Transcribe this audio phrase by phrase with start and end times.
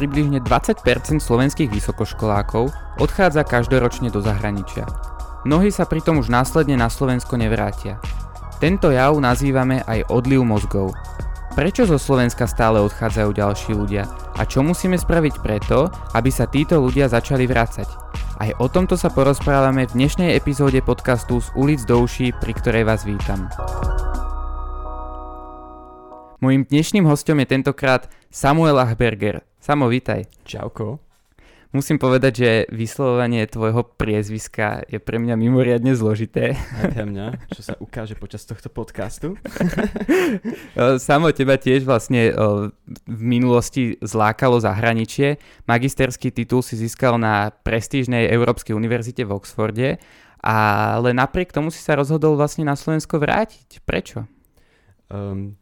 [0.00, 0.80] približne 20%
[1.20, 4.88] slovenských vysokoškolákov odchádza každoročne do zahraničia.
[5.44, 8.00] Mnohí sa pritom už následne na Slovensko nevrátia.
[8.64, 10.96] Tento jav nazývame aj odliv mozgov.
[11.52, 14.08] Prečo zo Slovenska stále odchádzajú ďalší ľudia
[14.40, 17.88] a čo musíme spraviť preto, aby sa títo ľudia začali vrácať?
[18.40, 22.88] Aj o tomto sa porozprávame v dnešnej epizóde podcastu z ulic do uší, pri ktorej
[22.88, 23.52] vás vítam.
[26.40, 29.42] Mojím dnešným hostom je tentokrát Samuel Achberger.
[29.58, 30.22] Samo, vítaj.
[30.46, 31.02] Čauko.
[31.74, 36.54] Musím povedať, že vyslovovanie tvojho priezviska je pre mňa mimoriadne zložité.
[36.54, 39.34] Aj pre mňa, čo sa ukáže počas tohto podcastu.
[41.10, 42.30] Samo teba tiež vlastne
[43.10, 45.42] v minulosti zlákalo zahraničie.
[45.66, 49.98] Magisterský titul si získal na prestížnej Európskej univerzite v Oxforde,
[50.38, 53.82] ale napriek tomu si sa rozhodol vlastne na Slovensko vrátiť.
[53.82, 54.30] Prečo?
[55.10, 55.58] Um,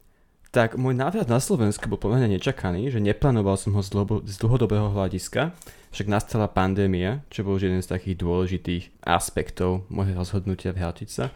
[0.48, 4.34] tak môj návrat na Slovensku bol pomerne nečakaný, že neplánoval som ho z, dlho, z
[4.40, 5.52] dlhodobého hľadiska,
[5.92, 11.28] však nastala pandémia, čo bol už jeden z takých dôležitých aspektov môjho rozhodnutia vrátiť sa.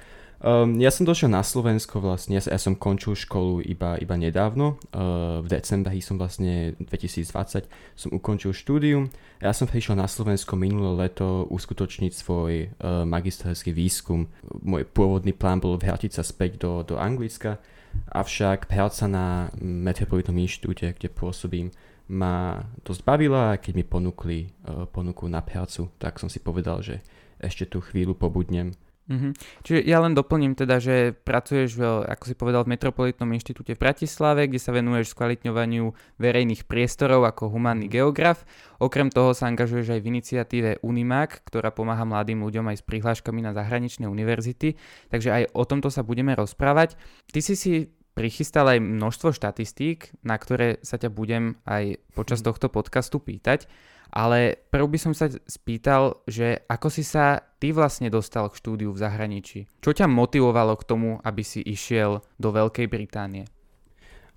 [0.43, 4.75] Um, ja som došiel na Slovensko vlastne, ja, ja som končil školu iba, iba nedávno,
[4.91, 9.07] uh, v decembri som vlastne 2020 som ukončil štúdium.
[9.39, 14.27] Ja som prišiel na Slovensko minulé leto uskutočniť svoj uh, magisterský výskum.
[14.67, 17.63] Môj pôvodný plán bol vrátiť sa späť do, do Anglicka,
[18.13, 21.73] Avšak práca na Metropolitnom inštitúte, kde pôsobím,
[22.13, 26.85] ma dosť bavila a keď mi ponúkli uh, ponuku na prácu, tak som si povedal,
[26.85, 27.01] že
[27.41, 29.33] ešte tú chvíľu pobudnem Mm-hmm.
[29.67, 33.83] Čiže ja len doplním teda, že pracuješ, v, ako si povedal, v Metropolitnom inštitúte v
[33.83, 35.91] Bratislave, kde sa venuješ skvalitňovaniu
[36.23, 38.47] verejných priestorov ako humánny geograf.
[38.79, 43.43] Okrem toho sa angažuješ aj v iniciatíve Unimac, ktorá pomáha mladým ľuďom aj s prihláškami
[43.43, 44.79] na zahraničné univerzity.
[45.11, 46.95] Takže aj o tomto sa budeme rozprávať.
[47.35, 47.73] Ty si si
[48.13, 52.47] prichystal aj množstvo štatistík, na ktoré sa ťa budem aj počas mhm.
[52.53, 53.67] tohto podcastu pýtať.
[54.13, 58.93] Ale prv by som sa spýtal, že ako si sa ty vlastne dostal k štúdiu
[58.93, 59.65] v zahraničí?
[59.81, 63.49] Čo ťa motivovalo k tomu, aby si išiel do Veľkej Británie?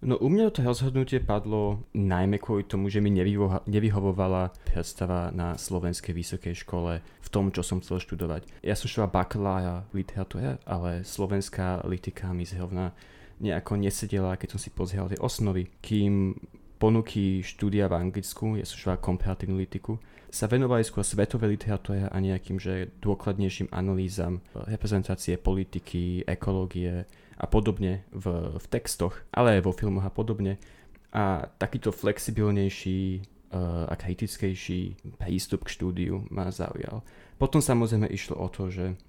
[0.06, 5.58] No u mňa to rozhodnutie padlo najmä kvôli tomu, že mi nevyho- nevyhovovala predstava na
[5.58, 8.48] slovenskej vysokej škole v tom, čo som chcel študovať.
[8.62, 12.94] Ja som študoval bakalára v literatúre, ale slovenská litika mi zrovna
[13.40, 15.68] nejako nesedela, keď som si pozrel tie osnovy.
[15.82, 16.38] Kým
[16.76, 19.98] ponuky štúdia v Anglicku, som študoval komparatívnu litiku,
[20.28, 27.08] sa venovali skôr svetovej literatúre a nejakým že dôkladnejším analýzam reprezentácie politiky, ekológie
[27.40, 30.60] a podobne v, v textoch, ale aj vo filmoch a podobne.
[31.16, 33.24] A takýto flexibilnejší
[33.56, 37.08] uh, a kritickejší prístup k štúdiu ma zaujal.
[37.40, 39.00] Potom samozrejme išlo o to, že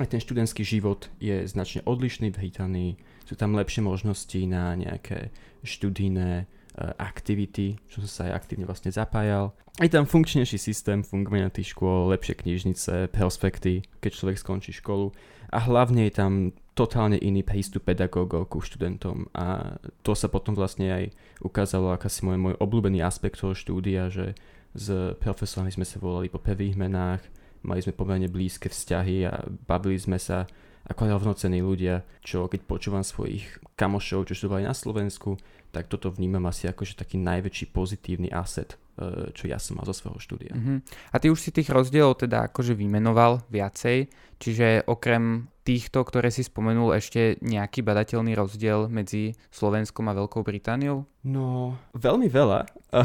[0.00, 2.90] aj ten študentský život je značne odlišný v Británii,
[3.28, 5.28] sú tam lepšie možnosti na nejaké
[5.60, 6.55] študijné Eh,
[7.00, 9.56] aktivity, čo som sa aj aktívne vlastne zapájal.
[9.80, 15.12] Aj tam funkčnejší systém fungovania tých škôl, lepšie knižnice, prospekty, keď človek skončí školu
[15.52, 16.32] a hlavne je tam
[16.76, 21.04] totálne iný prístup pedagógov ku študentom a to sa potom vlastne aj
[21.40, 24.36] ukázalo ako si môj, môj obľúbený aspekt toho štúdia, že
[24.76, 27.24] s profesormi sme sa volali po prvých menách,
[27.64, 30.44] mali sme pomerne blízke vzťahy a bavili sme sa
[30.86, 35.34] ako rovnocení ľudia, čo keď počúvam svojich kamošov, čo študovali na Slovensku,
[35.70, 39.86] tak toto vnímam asi ako že taký najväčší pozitívny asset, e, čo ja som mal
[39.86, 40.54] zo svojho štúdia.
[40.54, 40.78] Uh-huh.
[41.12, 44.08] A ty už si tých rozdielov teda akože vymenoval viacej,
[44.40, 51.02] čiže okrem týchto, ktoré si spomenul, ešte nejaký badateľný rozdiel medzi Slovenskom a Veľkou Britániou?
[51.26, 52.70] No, veľmi veľa.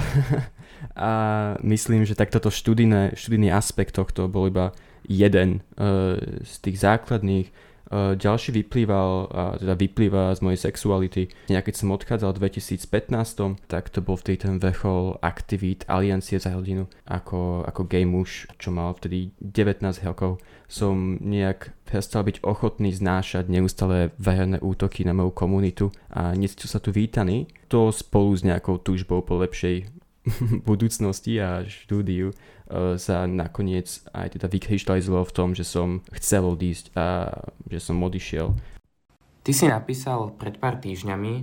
[0.93, 1.11] a
[1.65, 4.77] myslím, že tak toto študijné, študijný aspekt tohto bol iba
[5.09, 7.49] jeden uh, z tých základných
[8.15, 11.27] ďalší vyplýval, uh, teda vyplýva z mojej sexuality.
[11.51, 16.55] Ja keď som odchádzal v 2015, tak to bol vtedy ten vrchol aktivít Aliancie za
[16.55, 20.39] rodinu ako, ako gay muž, čo mal vtedy 19 rokov.
[20.71, 26.79] Som nejak prestal byť ochotný znášať neustále verejné útoky na moju komunitu a necítil sa
[26.79, 27.51] tu vítaný.
[27.67, 29.91] To spolu s nejakou túžbou po lepšej
[30.69, 32.31] budúcnosti a štúdiu
[32.95, 37.35] sa nakoniec aj teda vykryštalizovalo v tom, že som chcel odísť a
[37.67, 38.55] že som odišiel.
[39.41, 41.33] Ty si napísal pred pár týždňami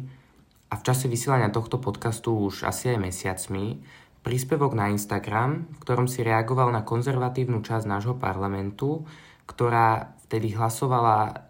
[0.70, 3.82] a v čase vysielania tohto podcastu už asi aj mesiacmi
[4.22, 9.08] príspevok na Instagram, v ktorom si reagoval na konzervatívnu časť nášho parlamentu,
[9.48, 11.48] ktorá vtedy hlasovala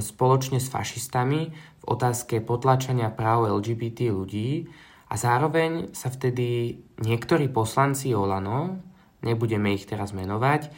[0.00, 4.64] spoločne s fašistami v otázke potlačania práv LGBT ľudí
[5.10, 8.80] a zároveň sa vtedy niektorí poslanci Olano,
[9.24, 10.68] nebudeme ich teraz menovať,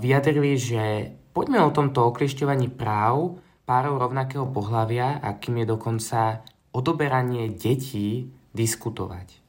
[0.00, 8.32] vyjadrili, že poďme o tomto okliešťovaní práv párov rovnakého pohľavia, akým je dokonca odoberanie detí,
[8.56, 9.44] diskutovať.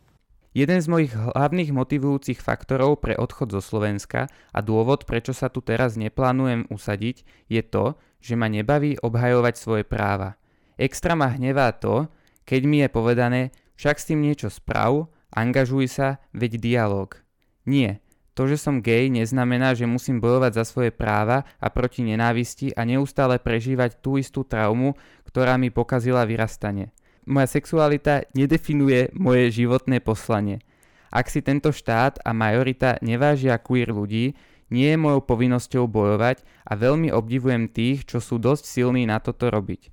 [0.51, 5.61] Jeden z mojich hlavných motivujúcich faktorov pre odchod zo Slovenska a dôvod, prečo sa tu
[5.61, 10.35] teraz neplánujem usadiť, je to, že ma nebaví obhajovať svoje práva.
[10.75, 12.09] Extra ma hnevá to,
[12.44, 13.41] keď mi je povedané,
[13.79, 17.15] však s tým niečo sprav, angažuj sa, veď dialog.
[17.67, 18.00] Nie,
[18.38, 22.88] to, že som gay, neznamená, že musím bojovať za svoje práva a proti nenávisti a
[22.88, 24.95] neustále prežívať tú istú traumu,
[25.27, 26.95] ktorá mi pokazila vyrastanie
[27.29, 30.65] moja sexualita nedefinuje moje životné poslanie.
[31.13, 34.33] Ak si tento štát a majorita nevážia queer ľudí,
[34.69, 39.50] nie je mojou povinnosťou bojovať a veľmi obdivujem tých, čo sú dosť silní na toto
[39.50, 39.89] robiť.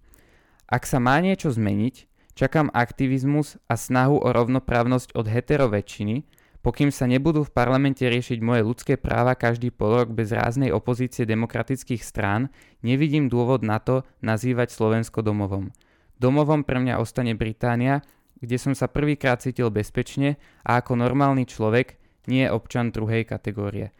[0.68, 6.28] Ak sa má niečo zmeniť, čakám aktivizmus a snahu o rovnoprávnosť od hetero väčšiny,
[6.66, 11.22] pokým sa nebudú v parlamente riešiť moje ľudské práva každý pol rok bez ráznej opozície
[11.22, 12.50] demokratických strán,
[12.82, 15.70] nevidím dôvod na to nazývať Slovensko domovom.
[16.18, 18.02] Domovom pre mňa ostane Británia,
[18.42, 23.94] kde som sa prvýkrát cítil bezpečne a ako normálny človek, nie občan druhej kategórie.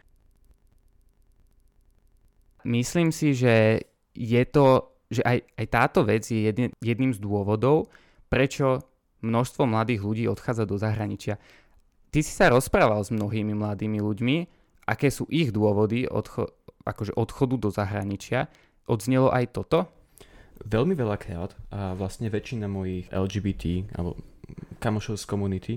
[2.67, 3.79] Myslím si, že
[4.11, 7.87] je to, že aj, aj táto vec je jedne, jedným z dôvodov,
[8.27, 8.83] prečo
[9.23, 11.39] množstvo mladých ľudí odchádza do zahraničia.
[12.17, 14.35] Ty si sa rozprával s mnohými mladými ľuďmi,
[14.89, 16.49] aké sú ich dôvody odcho-
[16.81, 18.49] akože odchodu do zahraničia.
[18.89, 19.85] Odznelo aj toto?
[20.65, 24.17] veľmi veľakrát a vlastne väčšina mojich LGBT alebo
[24.81, 25.73] kamošov z komunity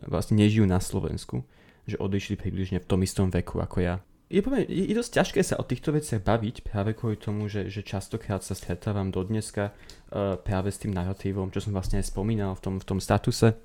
[0.00, 1.44] vlastne nežijú na Slovensku,
[1.84, 3.96] že odišli približne v tom istom veku ako ja.
[4.32, 7.84] Je, poviem, je dosť ťažké sa o týchto veciach baviť práve kvôli tomu, že, že
[7.84, 12.56] častokrát sa stretávam do dneska uh, práve s tým narratívom, čo som vlastne aj spomínal
[12.56, 13.60] v tom, v tom statuse,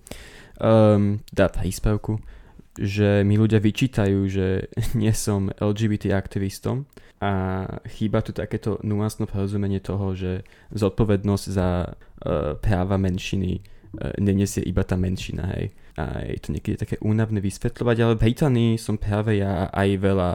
[0.62, 2.18] um, teda príspevku,
[2.78, 4.70] že mi ľudia vyčítajú, že
[5.02, 6.86] nie som LGBT aktivistom
[7.18, 7.66] a
[7.98, 14.86] chýba tu takéto nuansné porozumenie toho, že zodpovednosť za uh, práva menšiny uh, nenesie iba
[14.86, 15.74] tá menšina, hej.
[15.98, 20.30] A je to niekedy také únavné vysvetľovať, ale v Británii som práve ja aj veľa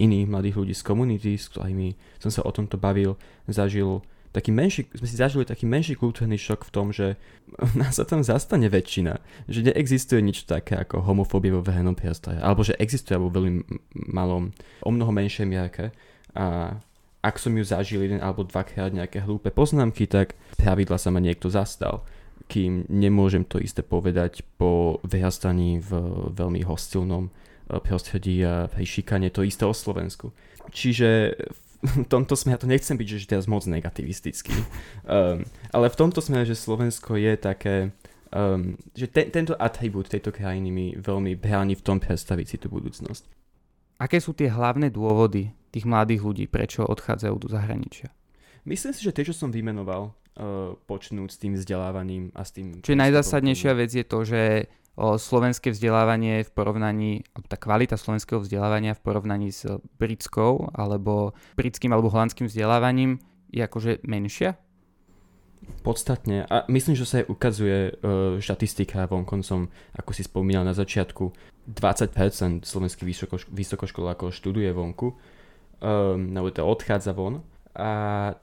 [0.00, 3.14] iných mladých ľudí z komunity, s ktorými som sa o tomto bavil,
[3.46, 7.18] zažil taký menší, sme si zažili taký menší kultúrny šok v tom, že
[7.80, 9.18] nás sa tam zastane väčšina.
[9.50, 12.38] Že neexistuje nič také ako homofóbia vo verejnom priestore.
[12.38, 13.66] Alebo že existuje vo veľmi
[14.14, 14.54] malom,
[14.86, 15.90] o mnoho menšej mierke.
[16.38, 16.78] A
[17.20, 21.52] ak som ju zažil jeden alebo dvakrát nejaké hlúpe poznámky, tak pravidla sa ma niekto
[21.52, 22.06] zastal.
[22.48, 25.90] Kým nemôžem to isté povedať po vyrastaní v
[26.32, 28.86] veľmi hostilnom eh, prostredí a pri
[29.30, 30.32] to isté o Slovensku.
[30.70, 31.69] Čiže v
[32.12, 34.52] tomto smere, to nechcem byť, že teraz moc negativistický,
[35.08, 37.76] um, ale v tomto smere, že Slovensko je také,
[38.32, 42.68] um, že te, tento atribút tejto krajiny mi veľmi bráni v tom predstaviť si tú
[42.68, 43.24] budúcnosť.
[44.00, 48.08] Aké sú tie hlavné dôvody tých mladých ľudí, prečo odchádzajú do zahraničia?
[48.64, 52.80] Myslím si, že tie, čo som vymenoval, uh, počnúť s tým vzdelávaním a s tým...
[52.84, 54.68] Čiže najzásadnejšia vec je to, že
[55.00, 57.10] slovenské vzdelávanie v porovnaní,
[57.48, 59.64] tá kvalita slovenského vzdelávania v porovnaní s
[59.96, 63.18] britskou alebo britským alebo holandským vzdelávaním
[63.48, 64.60] je akože menšia?
[65.80, 66.44] Podstatne.
[66.48, 71.32] A myslím, že sa aj ukazuje uh, štatistika vonkoncom, ako si spomínal na začiatku,
[71.70, 75.18] 20% slovenských vysoko, vysokoškolákov študuje vonku, um,
[76.34, 77.90] alebo to odchádza von a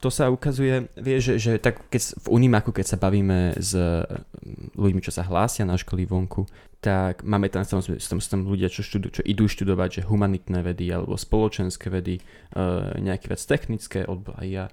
[0.00, 4.72] to sa ukazuje, vieš, že, že tak keď v Unimaku, keď sa bavíme s mm,
[4.72, 6.48] ľuďmi, čo sa hlásia na školy vonku,
[6.80, 10.88] tak máme tam, tam, tam, tam ľudia, čo, študu, čo idú študovať, že humanitné vedy
[10.88, 12.24] alebo spoločenské vedy,
[12.56, 14.70] uh, nejaké vec technické odbory uh,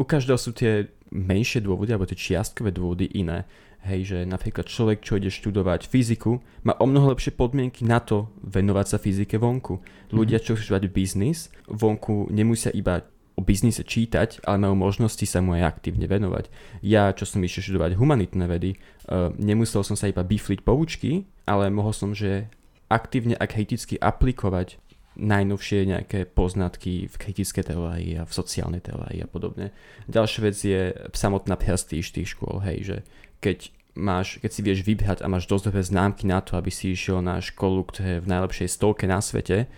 [0.00, 3.46] u každého sú tie menšie dôvody alebo tie čiastkové dôvody iné.
[3.84, 8.32] Hej, že napríklad človek, čo ide študovať fyziku, má o mnoho lepšie podmienky na to
[8.40, 9.84] venovať sa fyzike vonku.
[10.08, 13.04] Ľudia, čo chcú študovať biznis, vonku nemusia iba
[13.34, 16.46] o biznise čítať, ale majú možnosti sa mu aj aktívne venovať.
[16.86, 21.66] Ja, čo som išiel študovať humanitné vedy, uh, nemusel som sa iba bifliť poučky, ale
[21.70, 22.46] mohol som, že
[22.86, 24.78] aktívne a kriticky aplikovať
[25.14, 29.70] najnovšie nejaké poznatky v kritické teórii a v sociálnej teórii a podobne.
[30.10, 30.80] Ďalšia vec je
[31.14, 32.96] samotná prestíž tých škôl, hej, že
[33.38, 36.92] keď máš, keď si vieš vybrať a máš dosť dobré známky na to, aby si
[36.92, 39.70] išiel na školu, ktorá je v najlepšej stovke na svete,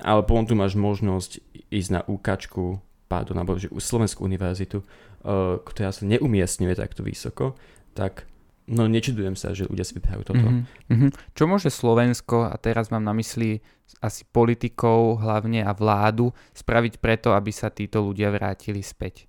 [0.00, 5.90] ale potom tu máš možnosť ísť na úkačku pardon, alebo že Slovenskú univerzitu, uh, ktorá
[5.90, 7.58] sa neumiestňuje takto vysoko,
[7.90, 8.30] tak
[8.70, 10.46] no nečudujem sa, že ľudia si vyperajú toto.
[10.46, 11.34] Mm-hmm.
[11.34, 13.58] Čo môže Slovensko, a teraz mám na mysli
[13.98, 19.26] asi politikov hlavne a vládu, spraviť preto, aby sa títo ľudia vrátili späť?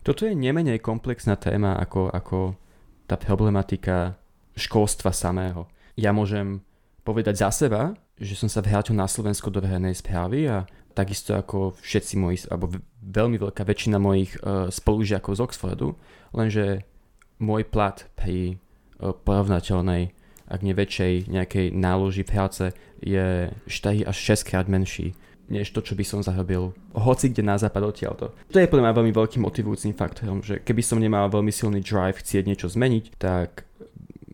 [0.00, 2.56] Toto je nemenej komplexná téma ako, ako
[3.04, 4.16] tá problematika
[4.56, 5.68] školstva samého.
[6.00, 6.64] Ja môžem
[7.04, 10.64] povedať za seba, že som sa vrátil na Slovensko do verejnej správy a
[10.96, 12.72] takisto ako všetci moji, alebo
[13.04, 15.88] veľmi veľká väčšina mojich uh, spolužiakov z Oxfordu,
[16.32, 16.88] lenže
[17.36, 22.70] môj plat pri uh, porovnateľnej ak nie väčšej nejakej náloži práce,
[23.02, 27.54] je 4 až 6 krát menší než to, čo by som zarobil hoci kde na
[27.54, 28.34] západ odtiaľto.
[28.50, 32.18] To je podľa mňa veľmi veľkým motivujúcim faktorom, že keby som nemal veľmi silný drive
[32.18, 33.62] chcieť niečo zmeniť, tak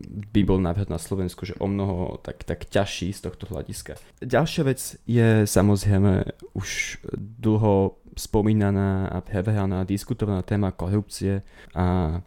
[0.07, 3.97] by bol napríklad na Slovensku, že o mnoho tak, tak ťažší z tohto hľadiska.
[4.19, 11.41] Ďalšia vec je samozrejme už dlho spomínaná a preveraná, diskutovaná téma korupcie
[11.73, 12.19] a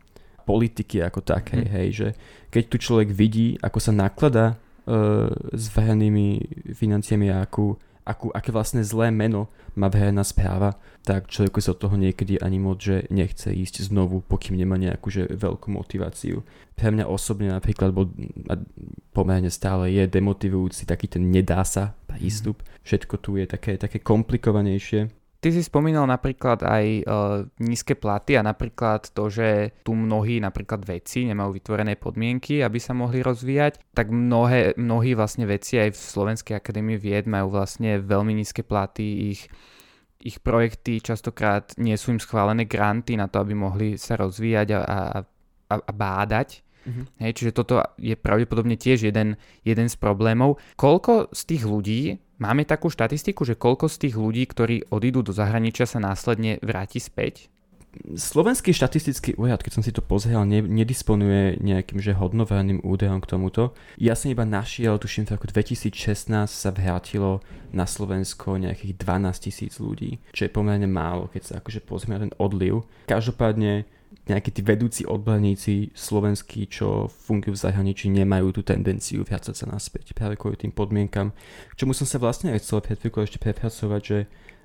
[0.46, 1.72] politiky ako takej, mm.
[1.74, 2.08] hej, že
[2.50, 4.54] keď tu človek vidí, ako sa naklada
[4.86, 6.28] uh, s verejnými
[6.74, 7.74] financiami a akú
[8.06, 12.62] akú, aké vlastne zlé meno má verejná správa, tak človeku sa od toho niekedy ani
[12.62, 16.46] moc, že nechce ísť znovu, pokým nemá nejakú že veľkú motiváciu.
[16.78, 18.08] Pre mňa osobne napríklad bol,
[19.10, 22.62] pomerne stále je demotivujúci taký ten nedá sa prístup.
[22.62, 22.66] Mm.
[22.86, 27.02] Všetko tu je také, také komplikovanejšie Ty si spomínal napríklad aj e,
[27.60, 32.96] nízke platy a napríklad to, že tu mnohí napríklad veci nemajú vytvorené podmienky, aby sa
[32.96, 38.32] mohli rozvíjať, tak mnohé, mnohí vlastne veci aj v Slovenskej akadémii vied majú vlastne veľmi
[38.32, 39.46] nízke platy, ich,
[40.24, 44.80] ich projekty častokrát nie sú im schválené granty na to, aby mohli sa rozvíjať a,
[44.82, 44.98] a,
[45.70, 46.65] a, a bádať.
[46.86, 47.04] Mm-hmm.
[47.18, 49.34] Hej, čiže toto je pravdepodobne tiež jeden,
[49.66, 50.62] jeden z problémov.
[50.78, 52.02] Koľko z tých ľudí
[52.36, 57.00] Máme takú štatistiku, že koľko z tých ľudí, ktorí odídu do zahraničia, sa následne vráti
[57.00, 57.48] späť?
[57.96, 63.30] Slovenský štatistický úrad, keď som si to pozrel, ne, nedisponuje nejakým že hodnoverejným údajom k
[63.32, 63.72] tomuto.
[63.96, 67.40] Ja som iba našiel, tuším, v roku 2016 sa vrátilo
[67.72, 72.22] na Slovensko nejakých 12 tisíc ľudí, čo je pomerne málo, keď sa akože pozrieme na
[72.28, 72.84] ten odliv.
[73.08, 73.88] Každopádne
[74.26, 80.18] nejakí tí vedúci odborníci slovenskí, čo fungujú v zahraničí, nemajú tú tendenciu vrácať sa naspäť
[80.18, 81.30] práve kvôli tým podmienkam.
[81.70, 84.18] K čomu som sa vlastne aj chcel pred ešte prepracovať, že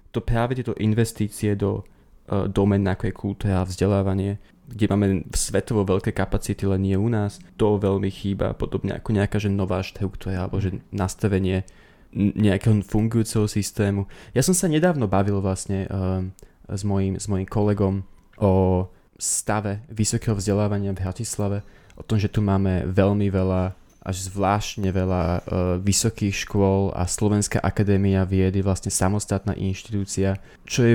[0.09, 5.85] to práve tieto investície do uh, domen ako je kultúra a vzdelávanie, kde máme svetovo
[5.85, 10.47] veľké kapacity, len nie u nás, to veľmi chýba, podobne ako nejaká že nová štruktúra
[10.47, 11.69] alebo že nastavenie
[12.11, 14.09] nejakého fungujúceho systému.
[14.35, 16.25] Ja som sa nedávno bavil vlastne uh,
[16.67, 18.03] s, mojim, s mojim kolegom
[18.41, 18.87] o
[19.21, 21.61] stave vysokého vzdelávania v Bratislave,
[21.93, 25.41] o tom, že tu máme veľmi veľa až zvláštne veľa uh,
[25.77, 30.93] vysokých škôl a Slovenská akadémia viedy, vlastne samostatná inštitúcia, čo je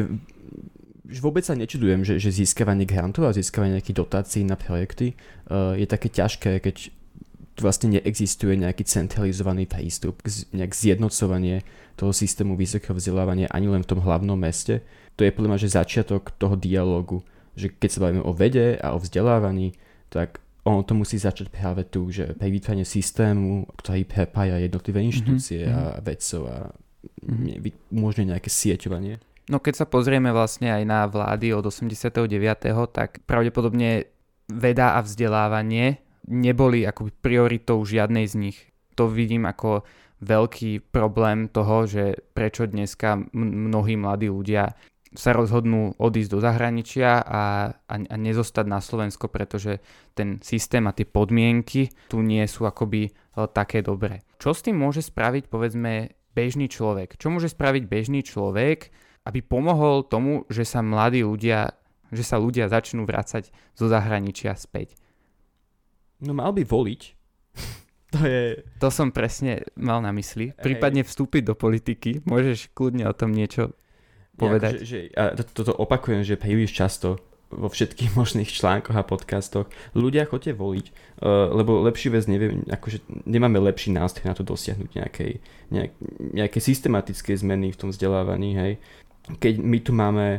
[1.23, 5.15] vôbec sa nečudujem, že, že získavanie grantov a získavanie nejakých dotácií na projekty
[5.47, 6.91] uh, je také ťažké, keď
[7.57, 10.21] tu vlastne neexistuje nejaký centralizovaný prístup,
[10.53, 11.65] nejak zjednocovanie
[11.97, 14.85] toho systému vysokého vzdelávania ani len v tom hlavnom meste.
[15.17, 17.25] To je podľa mňa, že začiatok toho dialogu
[17.57, 19.73] že keď sa bavíme o vede a o vzdelávaní,
[20.13, 25.07] tak ono to musí začať práve tu, že pri vytvorení systému, ktorý prepája jednotlivé mhm,
[25.09, 25.79] inštitúcie mm-hmm.
[25.79, 26.59] a vedcov a
[27.25, 27.95] mm-hmm.
[27.97, 29.15] umožňuje nejaké sieťovanie.
[29.47, 32.11] No keď sa pozrieme vlastne aj na vlády od 89.,
[32.91, 34.11] tak pravdepodobne
[34.51, 38.59] veda a vzdelávanie neboli ako prioritou žiadnej z nich.
[38.99, 39.87] To vidím ako
[40.19, 44.75] veľký problém toho, že prečo dneska mnohí mladí ľudia
[45.17, 47.43] sa rozhodnú odísť do zahraničia a,
[47.89, 49.81] a, a nezostať na Slovensko, pretože
[50.13, 53.11] ten systém a tie podmienky tu nie sú akoby e,
[53.49, 54.23] také dobré.
[54.37, 57.17] Čo s tým môže spraviť povedzme bežný človek?
[57.17, 58.93] Čo môže spraviť bežný človek,
[59.25, 61.73] aby pomohol tomu, že sa mladí ľudia,
[62.13, 64.95] že sa ľudia začnú vrácať zo zahraničia späť?
[66.21, 67.03] No mal by voliť.
[68.15, 68.43] to je...
[68.85, 70.53] To som presne mal na mysli.
[70.53, 72.21] Prípadne vstúpiť do politiky.
[72.29, 73.73] Môžeš kľudne o tom niečo
[74.37, 74.73] povedať.
[74.73, 79.71] Ja, že, že, a toto opakujem, že príliš často vo všetkých možných článkoch a podcastoch.
[79.95, 80.87] Ľudia chodte voliť,
[81.23, 85.33] uh, lebo lepší vec neviem, akože nemáme lepší nástroj na to dosiahnuť nejakej,
[85.71, 85.93] nejak,
[86.35, 88.73] nejaké systematické zmeny v tom vzdelávaní, hej.
[89.27, 90.39] Keď my tu máme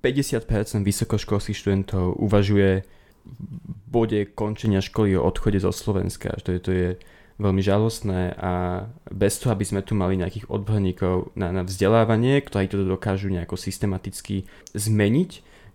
[0.00, 0.48] 50%
[0.82, 2.80] vysokoškolských študentov uvažuje
[3.22, 6.88] v bode končenia školy o odchode zo Slovenska, to je, to je
[7.42, 12.70] veľmi žalostné a bez toho, aby sme tu mali nejakých odborníkov na, na vzdelávanie, ktorí
[12.70, 15.30] to dokážu nejako systematicky zmeniť,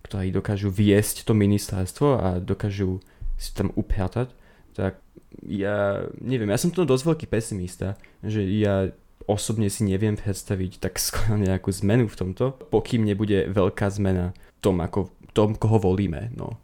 [0.08, 3.04] ktorí dokážu viesť to ministerstvo a dokážu
[3.36, 4.32] si tam upratať,
[4.72, 4.98] tak
[5.44, 8.90] ja neviem, ja som to dosť veľký pesimista, že ja
[9.28, 14.58] osobne si neviem predstaviť tak skoro nejakú zmenu v tomto, pokým nebude veľká zmena v
[14.64, 16.32] tom, ako, tom, koho volíme.
[16.32, 16.56] No.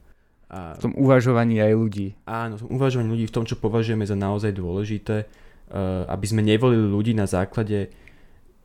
[0.55, 0.79] A...
[0.79, 2.15] V tom uvažovaní aj ľudí.
[2.31, 6.47] Áno, v tom uvažovaní ľudí, v tom, čo považujeme za naozaj dôležité, uh, aby sme
[6.47, 7.91] nevolili ľudí na základe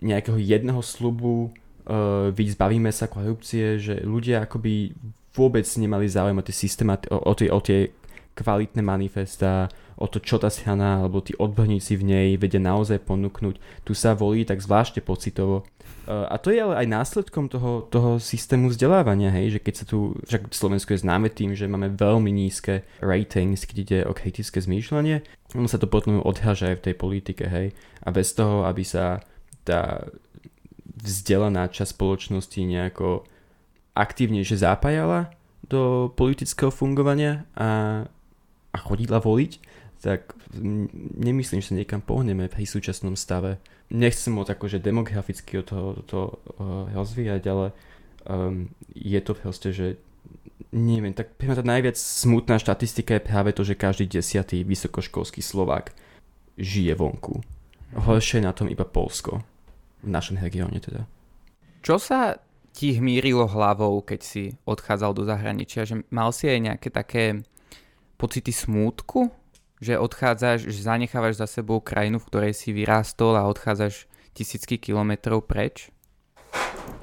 [0.05, 1.49] nejakého jedného slubu,
[1.89, 4.93] uh, zbavíme sa korupcie, že ľudia akoby
[5.33, 7.89] vôbec nemali záujem o tie, systémat, o, o tie, o tie
[8.37, 9.67] kvalitné manifesta,
[9.99, 13.83] o to, čo tá strana alebo tí odborníci v nej vedia naozaj ponúknuť.
[13.83, 15.67] Tu sa volí tak zvláštne pocitovo.
[16.09, 20.17] A to je ale aj následkom toho, toho systému vzdelávania, hej, že keď sa tu,
[20.25, 25.21] však Slovensko je známe tým, že máme veľmi nízke ratings, keď ide o kritické zmýšľanie,
[25.53, 29.21] ono sa to potom odháža aj v tej politike, hej, a bez toho, aby sa
[29.61, 30.01] tá
[30.97, 33.29] vzdelaná časť spoločnosti nejako
[33.93, 35.29] aktívnejšie zapájala
[35.61, 38.01] do politického fungovania a,
[38.73, 39.51] a chodila voliť,
[39.99, 40.31] tak
[41.19, 43.59] nemyslím, že sa niekam pohneme pri súčasnom stave.
[43.91, 47.75] Nechcem moc akože demograficky od toho, to uh, rozvíjať, ale
[48.23, 49.87] um, je to proste, že
[50.71, 55.91] neviem, tak pre tá najviac smutná štatistika je práve to, že každý desiatý vysokoškolský Slovák
[56.55, 57.41] žije vonku.
[57.97, 59.41] Horšie na tom iba Polsko.
[60.05, 61.09] V našom regióne teda.
[61.81, 62.37] Čo sa
[62.71, 65.89] ti hmírilo hlavou, keď si odchádzal do zahraničia?
[65.89, 67.41] Že mal si aj nejaké také
[68.15, 69.33] pocity smútku?
[69.79, 75.47] Že odchádzaš, že zanechávaš za sebou krajinu, v ktorej si vyrástol a odchádzaš tisícky kilometrov
[75.47, 75.87] preč?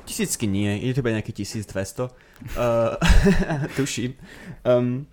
[0.04, 2.12] Tisícky nie, je to iba nejaký 1200.
[2.54, 3.00] Uh,
[3.80, 4.14] tuším.
[4.62, 5.08] Um,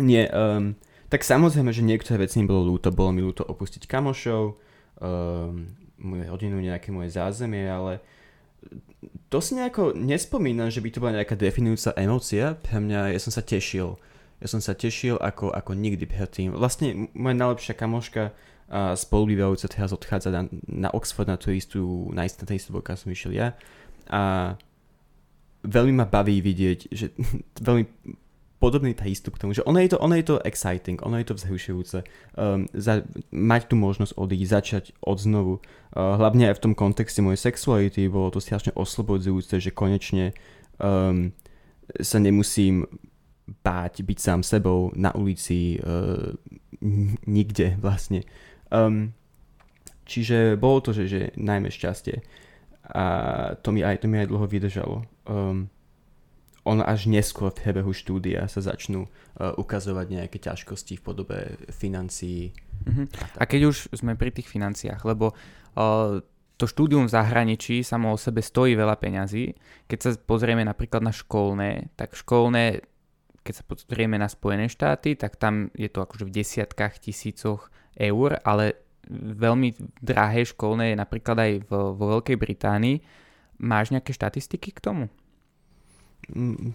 [0.00, 0.78] nie, um,
[1.12, 2.90] tak samozrejme, že niektoré veci mi bolo ľúto.
[2.94, 4.42] Bolo mi ľúto opustiť kamošov,
[5.02, 8.02] um, moju rodinu, nejaké moje zázemie, ale
[9.28, 12.56] to si nejako nespomínam, že by to bola nejaká definujúca emócia.
[12.58, 13.98] Pre mňa, ja som sa tešil.
[14.44, 16.52] Ja som sa tešil ako, ako nikdy predtým.
[16.52, 18.36] Vlastne moja najlepšia kamoška
[18.68, 23.08] a spolubývajúca teraz odchádza na, na Oxford na tú istú, na istú, na istú som
[23.08, 23.48] išiel ja.
[24.12, 24.52] A
[25.64, 27.16] veľmi ma baví vidieť, že
[27.68, 27.88] veľmi
[28.60, 31.36] podobný prístup k tomu, že ono je to, ono je to exciting, ono je to
[31.36, 31.98] vzrušujúce,
[32.36, 35.54] um, za, mať tú možnosť odísť, začať od znovu.
[35.92, 40.32] Uh, hlavne aj v tom kontexte mojej sexuality bolo to strašne oslobodzujúce, že konečne
[40.80, 41.32] um,
[42.00, 42.88] sa nemusím
[43.44, 46.32] báť byť sám sebou na ulici uh,
[47.28, 48.24] nikde vlastne.
[48.72, 49.12] Um,
[50.08, 52.24] čiže bolo to, že, že najmä šťastie.
[52.92, 53.04] A
[53.64, 54.96] to mi aj, to mi aj dlho vydržalo.
[55.24, 55.72] Um,
[56.64, 62.56] on až neskôr v priebehu štúdia sa začnú uh, ukazovať nejaké ťažkosti v podobe financií.
[62.88, 63.04] Uh-huh.
[63.36, 65.36] A keď už sme pri tých financiách, lebo
[65.76, 66.24] uh,
[66.56, 69.52] to štúdium v zahraničí samo o sebe stojí veľa peňazí.
[69.90, 72.80] Keď sa pozrieme napríklad na školné, tak školné,
[73.44, 78.40] keď sa pozrieme na Spojené štáty, tak tam je to akože v desiatkách tisícoch eur,
[78.40, 78.80] ale
[79.12, 82.96] veľmi drahé školné je napríklad aj vo, vo Veľkej Británii.
[83.60, 85.06] Máš nejaké štatistiky k tomu?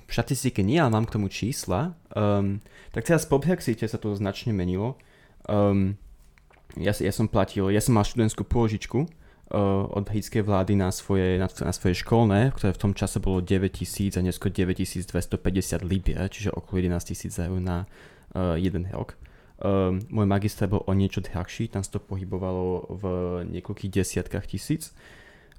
[0.06, 1.98] štatistiky nie, ale mám k tomu čísla.
[2.14, 2.62] Um,
[2.94, 5.02] tak teraz po Brexite sa to značne menilo.
[5.50, 5.98] Um,
[6.78, 9.10] ja, ja som platil, ja som mal študentskú pôžičku
[9.50, 14.14] od britskej vlády na svoje, na, na svoje školné, ktoré v tom čase bolo 9000
[14.18, 15.10] a neskôr 9250
[15.82, 17.90] libier, čiže okolo 11 tisíc eur na
[18.38, 19.18] uh, jeden rok.
[19.60, 23.04] Um, môj magister bol o niečo drahší, tam sa to pohybovalo v
[23.58, 24.94] niekoľkých desiatkách tisíc.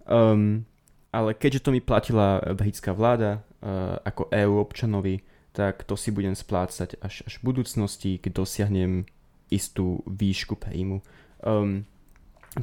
[0.06, 0.64] Um,
[1.10, 6.38] ale keďže to mi platila britská vláda uh, ako EU občanovi, tak to si budem
[6.38, 9.02] splácať až, až v budúcnosti, keď dosiahnem
[9.50, 11.02] istú výšku príjmu.
[11.42, 11.90] Um,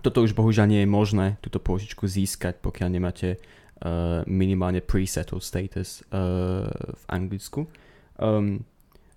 [0.04, 6.04] toto už bohužiaľ nie je možné, túto pôžičku získať, pokiaľ nemáte uh, minimálne pre-settled status
[6.12, 7.71] uh, v Anglicku.
[8.19, 8.67] Um,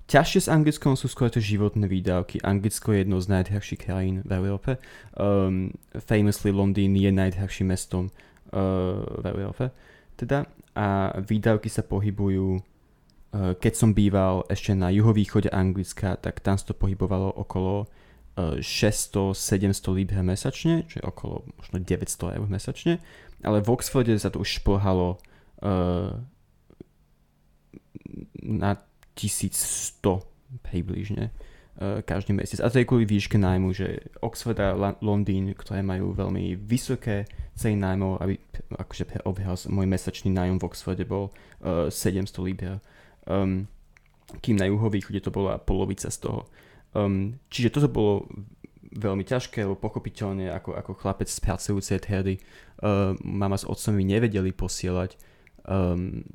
[0.07, 2.39] ťažšie s Anglickom sú skôr to životné výdavky.
[2.47, 4.79] Anglicko je jedno z najdrahších krajín v Európe.
[5.19, 8.11] Um, famously Londýn je najdrahším mestom
[8.51, 9.71] v Európe.
[10.19, 10.43] Teda,
[10.75, 16.71] a výdavky sa pohybujú, uh, keď som býval ešte na juhovýchode Anglicka, tak tam sa
[16.71, 17.91] to pohybovalo okolo
[18.37, 22.95] 600-700 uh, liber mesačne, čo je okolo možno 900 eur mesačne,
[23.43, 25.19] ale v Oxforde sa to už šplhalo
[25.63, 26.15] uh,
[28.41, 28.71] na
[29.17, 30.03] 1100
[30.63, 31.35] približne.
[31.81, 32.61] Eh, každý mesiac.
[32.61, 37.25] A to je kvôli výške nájmu, že Oxford a Londýn, ktoré majú veľmi vysoké
[37.57, 38.37] ceny nájmov, aby
[38.77, 41.33] akože pre obhaz môj mesačný nájom v Oxforde bol
[41.65, 42.85] uh, eh, 700 liber.
[43.25, 43.65] Um,
[44.45, 46.53] kým na juhovýchode to bola polovica z toho.
[46.91, 48.27] Um, čiže toto bolo
[48.91, 52.43] veľmi ťažké, lebo pochopiteľne ako, ako chlapec z pracujúcej triedy
[52.83, 55.15] uh, mama s otcom mi nevedeli posielať
[55.71, 56.27] um,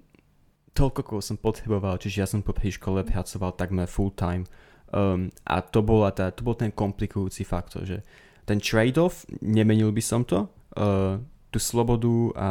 [0.71, 4.47] toľko, koľko som potreboval, čiže ja som po škole pracoval takmer full time.
[4.95, 8.03] Um, a to, bola tá, to bol ten komplikujúci faktor, že
[8.47, 11.19] ten trade-off, nemenil by som to, uh,
[11.51, 12.49] tú slobodu a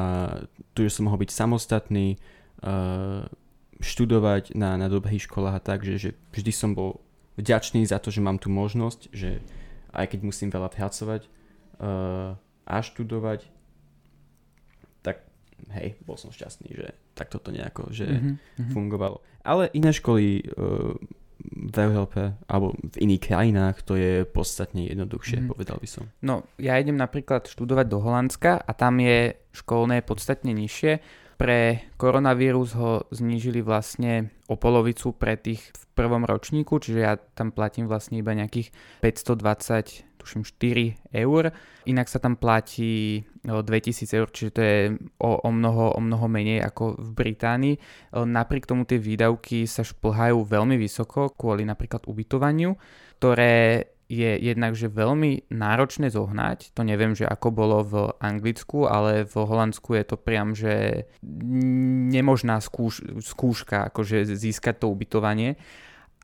[0.73, 2.17] tu, že som mohol byť samostatný,
[2.65, 3.29] uh,
[3.85, 7.04] študovať na, na dobrých školách a tak, že, že vždy som bol
[7.39, 9.43] vďačný za to, že mám tú možnosť, že
[9.95, 12.35] aj keď musím veľa pracovať uh,
[12.67, 13.47] a študovať,
[15.07, 15.23] tak
[15.75, 18.71] hej, bol som šťastný, že tak toto nejako že mm-hmm.
[18.75, 19.23] fungovalo.
[19.47, 20.99] Ale iné školy uh,
[21.45, 25.47] v Európe alebo v iných krajinách to je podstatne jednoduchšie, mm.
[25.51, 26.05] povedal by som.
[26.25, 31.03] No, ja idem napríklad študovať do Holandska a tam je školné podstatne nižšie.
[31.35, 37.55] Pre koronavírus ho znížili vlastne o polovicu pre tých v prvom ročníku, čiže ja tam
[37.55, 41.53] platím vlastne iba nejakých 520 tuším 4 eur.
[41.85, 44.79] Inak sa tam platí 2000 eur, čiže to je
[45.21, 47.75] o, o, mnoho, o mnoho menej ako v Británii.
[48.17, 52.73] Napriek tomu tie výdavky sa šplhajú veľmi vysoko kvôli napríklad ubytovaniu,
[53.21, 56.71] ktoré je jednak, že veľmi náročné zohnať.
[56.79, 61.05] To neviem, že ako bolo v Anglicku, ale v Holandsku je to priam, že
[62.15, 65.59] nemožná skúš, skúška, akože získať to ubytovanie.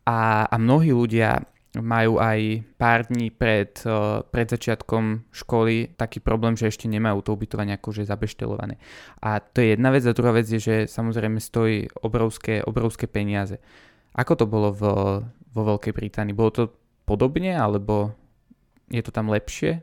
[0.07, 1.45] A, a mnohí ľudia
[1.79, 7.31] majú aj pár dní pred, uh, pred začiatkom školy taký problém, že ešte nemajú to
[7.39, 8.83] ubytovanie akože zabeštelované.
[9.23, 10.03] A to je jedna vec.
[10.03, 13.63] A druhá vec je, že samozrejme stojí obrovské, obrovské peniaze.
[14.19, 14.83] Ako to bolo v,
[15.55, 16.35] vo Veľkej Británii?
[16.35, 16.63] Bolo to
[17.11, 18.15] podobne, alebo
[18.87, 19.83] je to tam lepšie?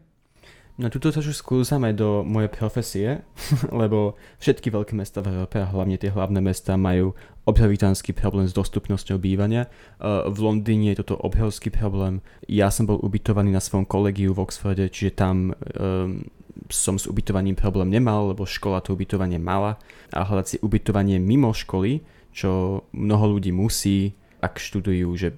[0.78, 3.10] No tuto sa už skúsame do mojej profesie,
[3.82, 7.18] lebo všetky veľké mesta v Európe a hlavne tie hlavné mesta majú
[7.50, 9.74] obrovitánsky problém s dostupnosťou bývania.
[9.98, 12.22] Uh, v Londýne je toto obrovský problém.
[12.46, 16.22] Ja som bol ubytovaný na svojom kolegiu v Oxforde, čiže tam um,
[16.70, 19.82] som s ubytovaním problém nemal, lebo škola to ubytovanie mala
[20.13, 22.06] a hľadať si ubytovanie mimo školy,
[22.38, 24.13] čo mnoho ľudí musí,
[24.46, 25.34] ak študujú, že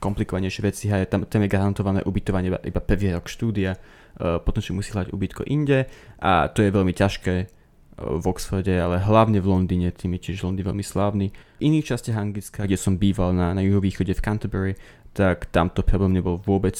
[0.00, 4.64] komplikovanejšie veci a tam, tam je garantované ubytovanie iba, iba prvý rok štúdia, uh, potom
[4.64, 5.86] si musí hľadať ubytko inde
[6.18, 7.48] a to je veľmi ťažké uh,
[8.00, 11.28] v Oxforde, ale hlavne v Londýne, tým je tiež Londýn veľmi slávny.
[11.30, 14.72] V iných častiach Anglicka, kde som býval na, na juhovýchode v Canterbury,
[15.12, 16.76] tak tamto problém nebol vôbec.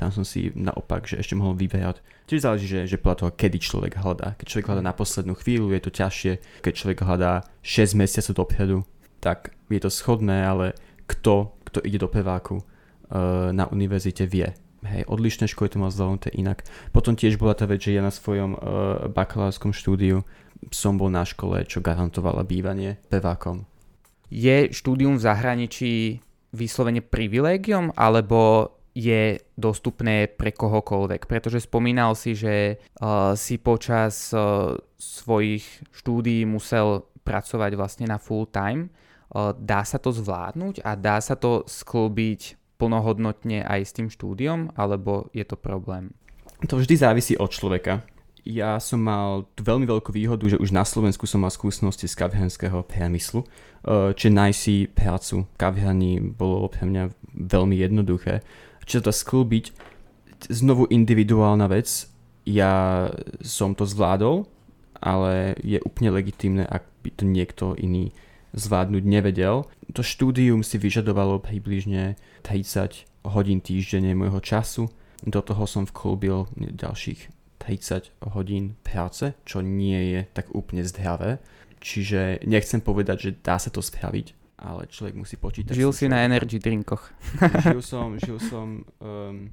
[0.00, 2.02] Tam som si naopak, že ešte mohol vyberať.
[2.26, 4.34] Čiže záleží, že, že podľa toho, kedy človek hľadá.
[4.40, 6.32] Keď človek hľadá na poslednú chvíľu, je to ťažšie.
[6.64, 8.78] Keď človek hľadá 6 mesiacov dopredu,
[9.20, 10.74] tak je to schodné, ale
[11.06, 14.52] kto kto ide do peváku uh, na univerzite vie.
[14.84, 16.66] Hej, odlišné školy to má zvládnuté inak.
[16.92, 18.60] Potom tiež bola tá vec, že ja na svojom uh,
[19.08, 20.28] bakalárskom štúdiu
[20.68, 23.64] som bol na škole, čo garantovala bývanie pevákom.
[24.28, 25.92] Je štúdium v zahraničí
[26.52, 31.24] vyslovene privilégium, alebo je dostupné pre kohokoľvek.
[31.24, 35.64] Pretože spomínal si, že uh, si počas uh, svojich
[35.96, 38.90] štúdií musel pracovať vlastne na full time
[39.56, 45.32] dá sa to zvládnuť a dá sa to sklbiť plnohodnotne aj s tým štúdiom, alebo
[45.32, 46.12] je to problém?
[46.68, 48.04] To vždy závisí od človeka.
[48.42, 52.18] Ja som mal tú veľmi veľkú výhodu, že už na Slovensku som mal skúsenosti z
[52.18, 53.46] kaviarského priemyslu,
[53.86, 55.56] čiže nájsť si prácu v
[56.34, 58.42] bolo pre mňa veľmi jednoduché.
[58.82, 59.64] Čiže to sklbiť,
[60.50, 62.10] znovu individuálna vec,
[62.42, 63.06] ja
[63.46, 64.50] som to zvládol,
[64.98, 68.10] ale je úplne legitimné, ak by to niekto iný
[68.52, 69.68] zvládnuť nevedel.
[69.96, 74.92] To štúdium si vyžadovalo približne 30 hodín týždenne môjho času.
[75.22, 77.30] Do toho som vklúbil ďalších
[77.62, 81.38] 30 hodín práce, čo nie je tak úplne zdravé.
[81.82, 85.74] Čiže nechcem povedať, že dá sa to spraviť, ale človek musí počítať.
[85.74, 87.10] Žil si na energy drinkoch.
[87.66, 89.50] žil som, žil som um,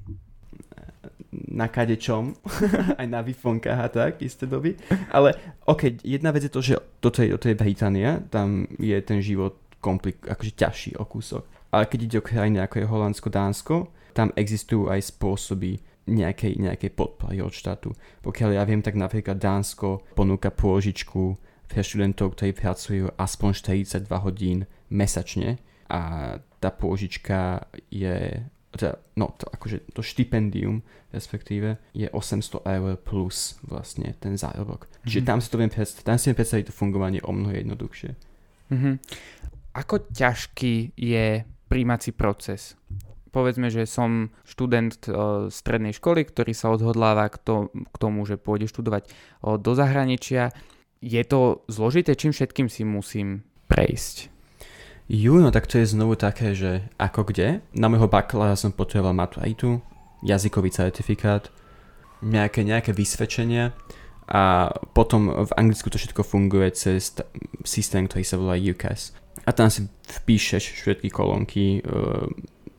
[1.30, 2.34] na kadečom,
[3.00, 4.74] aj na vifonkách a tak, isté doby.
[5.14, 5.34] Ale
[5.66, 9.58] ok, jedna vec je to, že toto je, toto je Británia, tam je ten život
[9.78, 11.46] komplik, akože ťažší o kúsok.
[11.70, 13.74] Ale keď ide o krajiny ako je Holandsko, Dánsko,
[14.10, 15.78] tam existujú aj spôsoby
[16.10, 17.94] nejakej, nejakej podpory od štátu.
[18.26, 21.38] Pokiaľ ja viem, tak napríklad Dánsko ponúka pôžičku
[21.70, 23.50] pre študentov, ktorí pracujú aspoň
[23.86, 28.42] 42 hodín mesačne a tá pôžička je
[28.78, 34.86] teda, no to akože to štipendium respektíve je 800 eur plus vlastne ten zárobok.
[34.86, 35.10] Mm-hmm.
[35.10, 38.10] Čiže tam si to viem predstaviť, tam si viem predstaviť to fungovanie o mnoho jednoduchšie.
[38.70, 38.94] Mm-hmm.
[39.74, 41.26] Ako ťažký je
[41.66, 42.78] príjmací proces?
[43.30, 48.42] Povedzme, že som študent uh, strednej školy, ktorý sa odhodláva k, to, k tomu, že
[48.42, 50.50] pôjde študovať uh, do zahraničia.
[50.98, 52.18] Je to zložité?
[52.18, 54.29] Čím všetkým si musím prejsť?
[55.10, 57.66] Jú, no tak to je znovu také, že ako kde.
[57.74, 59.82] Na môjho bakalára som potreboval maturitu,
[60.22, 61.50] jazykový certifikát,
[62.22, 63.74] nejaké, nejaké vysvedčenia
[64.30, 67.26] a potom v Anglicku to všetko funguje cez t-
[67.66, 69.10] systém, ktorý sa volá UCAS.
[69.42, 72.30] A tam si vpíšeš všetky kolónky, uh,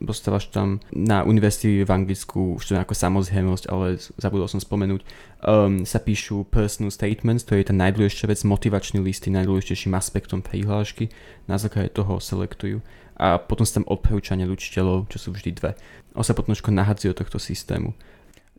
[0.02, 5.02] dostávaš tam na univerzity v Anglicku, už to ako samozrejmosť, ale zabudol som spomenúť,
[5.46, 11.10] um, sa píšu personal statements, to je tá najdôležitejšia vec, motivačný listy, najdôležitejším aspektom prihlášky,
[11.46, 12.82] na základe toho selektujú
[13.22, 15.70] a potom sú tam odporúčania učiteľov, čo sú vždy dve.
[16.18, 17.94] On sa potom nahadzujú tohto systému.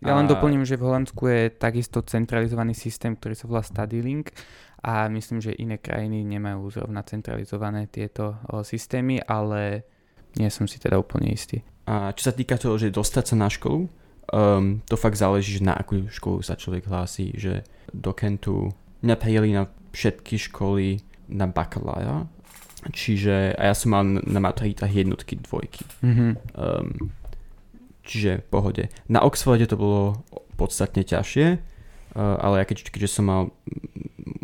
[0.03, 4.35] Ja len doplním, že v Holandsku je takisto centralizovaný systém, ktorý sa volá StudyLink
[4.83, 9.87] a myslím, že iné krajiny nemajú zrovna centralizované tieto o, systémy, ale
[10.37, 11.61] Nie som si teda úplne istý.
[11.83, 13.91] A čo sa týka toho, že dostať sa na školu,
[14.31, 18.71] um, to fakt záleží, že na akú školu sa človek hlási, že do Kentu
[19.03, 22.25] mňa prijeli na všetky školy na bakalára,
[22.91, 25.83] čiže a ja som mal na maturitách jednotky, dvojky.
[26.03, 26.31] Mm-hmm.
[26.55, 27.11] Um,
[28.03, 28.83] čiže v pohode.
[29.07, 30.23] Na Oxforde to bolo
[30.55, 31.72] podstatne ťažšie,
[32.15, 33.41] ale ja keď, keďže som mal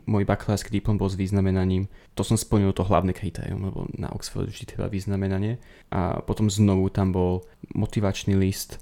[0.10, 1.86] môj bakalársky diplom bol s významenaním,
[2.18, 5.62] to som splnil to hlavné kritérium, lebo na Oxford vždy treba významenanie.
[5.94, 7.46] A potom znovu tam bol
[7.78, 8.82] motivačný list,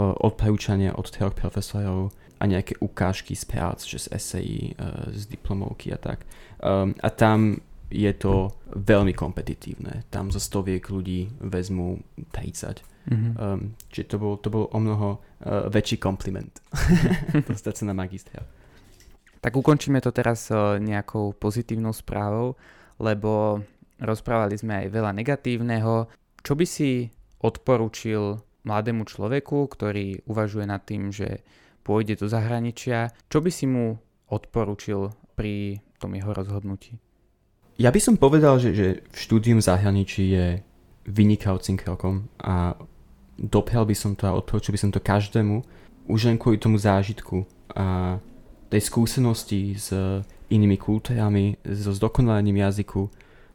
[0.00, 4.72] odporúčania od troch profesorov a nejaké ukážky z prác, že z esejí,
[5.12, 6.24] z diplomovky a tak.
[6.64, 10.06] Um, a tam je to veľmi kompetitívne.
[10.08, 12.00] Tam zo stoviek ľudí vezmú
[12.32, 12.80] 30.
[13.08, 13.32] Mm-hmm.
[13.40, 16.52] Um, čiže to bol, to bol o mnoho uh, väčší kompliment
[17.50, 18.44] dostať sa na magistra.
[19.40, 20.52] Tak ukončíme to teraz
[20.84, 22.60] nejakou pozitívnou správou,
[23.00, 23.64] lebo
[23.96, 26.12] rozprávali sme aj veľa negatívneho.
[26.44, 27.08] Čo by si
[27.40, 28.36] odporučil
[28.68, 31.40] mladému človeku, ktorý uvažuje nad tým, že
[31.80, 33.96] pôjde do zahraničia, čo by si mu
[34.28, 37.00] odporučil pri tom jeho rozhodnutí?
[37.80, 40.46] Ja by som povedal, že, že štúdium zahraničí je
[41.08, 42.76] vynikajúcim krokom a
[43.40, 45.64] dopiaľ by som to a odporúčil by som to každému,
[46.12, 48.20] už len kvôli tomu zážitku a
[48.68, 49.90] tej skúsenosti s
[50.52, 53.08] inými kultúrami, so zdokonalením jazyku,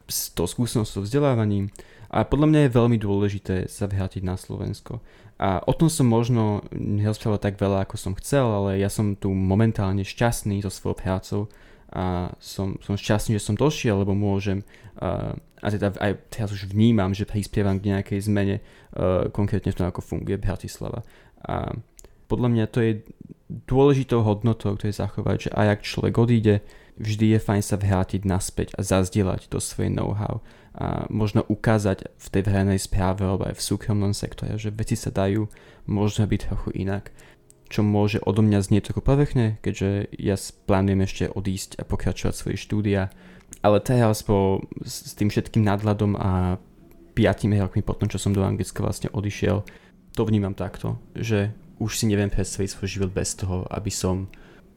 [0.08, 1.70] s tou skúsenosťou, vzdelávaním.
[2.10, 5.02] A podľa mňa je veľmi dôležité sa vrátiť na Slovensko.
[5.36, 9.28] A o tom som možno nerozprával tak veľa, ako som chcel, ale ja som tu
[9.36, 11.40] momentálne šťastný so svojou prácou
[11.96, 14.60] a som, som šťastný, že som došiel, lebo môžem
[15.00, 15.32] uh,
[15.64, 19.88] a teda aj teraz už vnímam, že prispievam k nejakej zmene uh, konkrétne v tom,
[19.88, 21.00] ako funguje Bratislava.
[21.48, 21.72] A
[22.28, 22.92] podľa mňa to je
[23.48, 26.54] dôležitou hodnotou, ktoré zachovať, že aj ak človek odíde,
[27.00, 30.44] vždy je fajn sa vrátiť naspäť a zazdieľať to svoje know-how
[30.76, 35.08] a možno ukázať v tej verejnej správe alebo aj v súkromnom sektore, že veci sa
[35.08, 35.48] dajú
[35.88, 37.08] možno byť trochu inak
[37.66, 42.56] čo môže odo mňa znieť trochu povrchne, keďže ja plánujem ešte odísť a pokračovať svoje
[42.58, 43.10] štúdia.
[43.62, 46.58] Ale teraz po, s tým všetkým nadhľadom a
[47.16, 49.64] 5 rokmi potom, čo som do Anglicka vlastne odišiel,
[50.12, 54.28] to vnímam takto, že už si neviem predstaviť svoj život bez toho, aby som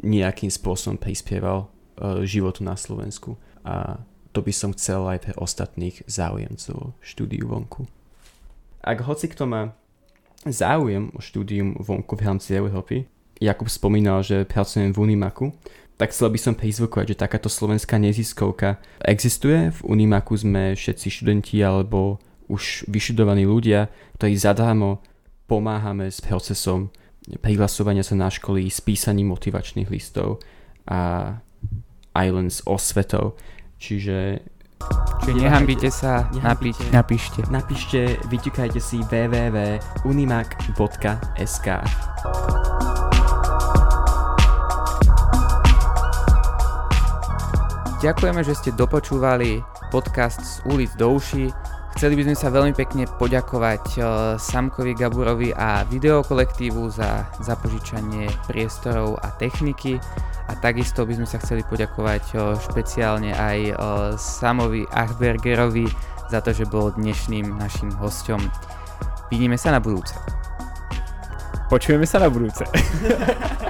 [0.03, 3.35] nejakým spôsobom prispieval uh, životu na Slovensku.
[3.63, 7.87] A to by som chcel aj pre ostatných záujemcov štúdiu vonku.
[8.79, 9.75] Ak hoci kto má
[10.47, 15.55] záujem o štúdium vonku v rámci Európy, Jakub spomínal, že pracujem v Unimaku,
[15.95, 19.71] tak chcel by som prizvukovať, že takáto slovenská neziskovka existuje.
[19.71, 22.19] V Unimaku sme všetci študenti alebo
[22.51, 25.03] už vyšudovaní ľudia, ktorí zadarmo
[25.47, 26.91] pomáhame s procesom
[27.37, 30.41] prihlasovania sa na školy, s písaním motivačných listov
[30.89, 31.35] a
[32.15, 33.37] Islands osvetov.
[33.77, 34.43] Čiže
[35.25, 36.89] Čiže nehambite sa, napíšte.
[36.89, 37.45] napíšte.
[37.53, 41.67] Napíšte, vyťukajte si www.unimac.sk
[47.99, 49.59] Ďakujeme, že ste dopočúvali
[49.91, 51.51] podcast z ulic do uši.
[51.97, 54.03] Chceli by sme sa veľmi pekne poďakovať eh,
[54.37, 59.97] Samkovi Gaburovi a videokolektívu za zapožičanie priestorov a techniky
[60.49, 63.75] a takisto by sme sa chceli poďakovať eh, špeciálne aj eh,
[64.15, 65.89] Samovi Achbergerovi
[66.29, 68.37] za to, že bol dnešným našim hostom.
[69.33, 70.13] Vidíme sa na budúce.
[71.69, 72.65] Počujeme sa na budúce.